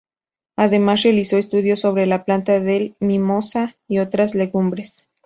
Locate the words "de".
2.59-2.95